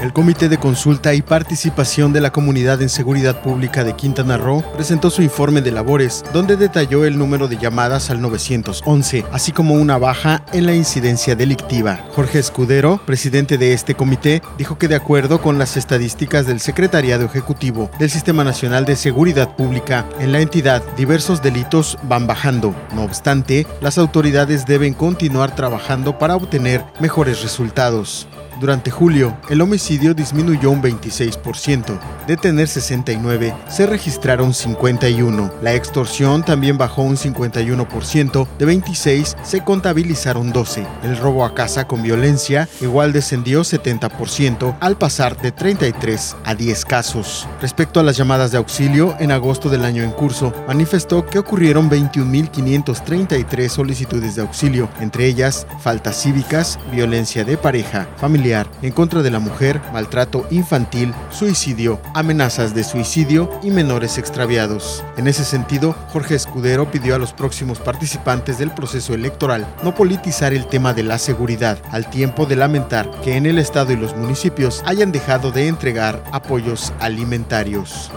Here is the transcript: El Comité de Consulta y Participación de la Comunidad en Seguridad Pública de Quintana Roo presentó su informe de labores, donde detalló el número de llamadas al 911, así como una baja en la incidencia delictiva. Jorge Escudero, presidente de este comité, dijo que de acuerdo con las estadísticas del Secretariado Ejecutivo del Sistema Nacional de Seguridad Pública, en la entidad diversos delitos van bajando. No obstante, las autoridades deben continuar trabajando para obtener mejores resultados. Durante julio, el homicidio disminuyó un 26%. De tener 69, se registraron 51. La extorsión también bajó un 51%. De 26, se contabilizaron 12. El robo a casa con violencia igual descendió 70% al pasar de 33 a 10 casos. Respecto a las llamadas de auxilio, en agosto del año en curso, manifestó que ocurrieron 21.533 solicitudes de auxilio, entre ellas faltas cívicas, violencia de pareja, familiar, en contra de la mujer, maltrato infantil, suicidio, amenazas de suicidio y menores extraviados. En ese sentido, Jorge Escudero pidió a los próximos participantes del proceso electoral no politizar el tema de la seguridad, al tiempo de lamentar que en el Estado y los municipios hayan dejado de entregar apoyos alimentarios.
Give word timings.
El 0.00 0.14
Comité 0.14 0.48
de 0.48 0.56
Consulta 0.56 1.12
y 1.12 1.20
Participación 1.20 2.14
de 2.14 2.22
la 2.22 2.32
Comunidad 2.32 2.80
en 2.80 2.88
Seguridad 2.88 3.42
Pública 3.42 3.84
de 3.84 3.94
Quintana 3.94 4.38
Roo 4.38 4.64
presentó 4.74 5.10
su 5.10 5.20
informe 5.20 5.60
de 5.60 5.72
labores, 5.72 6.24
donde 6.32 6.56
detalló 6.56 7.04
el 7.04 7.18
número 7.18 7.48
de 7.48 7.58
llamadas 7.58 8.08
al 8.08 8.22
911, 8.22 9.26
así 9.30 9.52
como 9.52 9.74
una 9.74 9.98
baja 9.98 10.42
en 10.54 10.64
la 10.64 10.74
incidencia 10.74 11.36
delictiva. 11.36 12.06
Jorge 12.14 12.38
Escudero, 12.38 13.02
presidente 13.04 13.58
de 13.58 13.74
este 13.74 13.94
comité, 13.94 14.40
dijo 14.56 14.78
que 14.78 14.88
de 14.88 14.94
acuerdo 14.94 15.42
con 15.42 15.58
las 15.58 15.76
estadísticas 15.76 16.46
del 16.46 16.60
Secretariado 16.60 17.26
Ejecutivo 17.26 17.90
del 17.98 18.08
Sistema 18.08 18.42
Nacional 18.42 18.86
de 18.86 18.96
Seguridad 18.96 19.54
Pública, 19.54 20.06
en 20.18 20.32
la 20.32 20.40
entidad 20.40 20.82
diversos 20.96 21.42
delitos 21.42 21.98
van 22.04 22.26
bajando. 22.26 22.74
No 22.94 23.02
obstante, 23.02 23.66
las 23.82 23.98
autoridades 23.98 24.64
deben 24.64 24.94
continuar 24.94 25.54
trabajando 25.54 26.18
para 26.18 26.36
obtener 26.36 26.82
mejores 27.00 27.42
resultados. 27.42 28.26
Durante 28.60 28.90
julio, 28.90 29.38
el 29.48 29.62
homicidio 29.62 30.12
disminuyó 30.12 30.70
un 30.70 30.82
26%. 30.82 31.98
De 32.26 32.36
tener 32.36 32.68
69, 32.68 33.54
se 33.68 33.86
registraron 33.86 34.54
51. 34.54 35.50
La 35.62 35.74
extorsión 35.74 36.44
también 36.44 36.78
bajó 36.78 37.02
un 37.02 37.16
51%. 37.16 38.46
De 38.58 38.64
26, 38.64 39.36
se 39.42 39.64
contabilizaron 39.64 40.52
12. 40.52 40.86
El 41.02 41.16
robo 41.16 41.44
a 41.44 41.54
casa 41.54 41.86
con 41.86 42.02
violencia 42.02 42.68
igual 42.80 43.12
descendió 43.12 43.62
70% 43.62 44.76
al 44.80 44.96
pasar 44.96 45.36
de 45.40 45.52
33 45.52 46.36
a 46.44 46.54
10 46.54 46.84
casos. 46.84 47.48
Respecto 47.60 48.00
a 48.00 48.02
las 48.02 48.16
llamadas 48.16 48.52
de 48.52 48.58
auxilio, 48.58 49.16
en 49.18 49.32
agosto 49.32 49.68
del 49.68 49.84
año 49.84 50.02
en 50.02 50.12
curso, 50.12 50.52
manifestó 50.66 51.26
que 51.26 51.38
ocurrieron 51.38 51.90
21.533 51.90 53.68
solicitudes 53.68 54.36
de 54.36 54.42
auxilio, 54.42 54.88
entre 55.00 55.26
ellas 55.26 55.66
faltas 55.80 56.20
cívicas, 56.22 56.78
violencia 56.92 57.44
de 57.44 57.56
pareja, 57.56 58.08
familiar, 58.16 58.70
en 58.82 58.92
contra 58.92 59.22
de 59.22 59.30
la 59.30 59.38
mujer, 59.38 59.80
maltrato 59.92 60.46
infantil, 60.50 61.14
suicidio, 61.30 62.00
amenazas 62.20 62.74
de 62.74 62.84
suicidio 62.84 63.50
y 63.62 63.70
menores 63.70 64.18
extraviados. 64.18 65.04
En 65.16 65.26
ese 65.26 65.44
sentido, 65.44 65.94
Jorge 66.12 66.36
Escudero 66.36 66.90
pidió 66.90 67.14
a 67.14 67.18
los 67.18 67.32
próximos 67.32 67.78
participantes 67.78 68.58
del 68.58 68.70
proceso 68.70 69.14
electoral 69.14 69.66
no 69.82 69.94
politizar 69.94 70.54
el 70.54 70.66
tema 70.66 70.94
de 70.94 71.02
la 71.02 71.18
seguridad, 71.18 71.78
al 71.90 72.08
tiempo 72.08 72.46
de 72.46 72.56
lamentar 72.56 73.10
que 73.22 73.36
en 73.36 73.46
el 73.46 73.58
Estado 73.58 73.92
y 73.92 73.96
los 73.96 74.16
municipios 74.16 74.82
hayan 74.86 75.12
dejado 75.12 75.50
de 75.50 75.66
entregar 75.66 76.22
apoyos 76.32 76.92
alimentarios. 77.00 78.10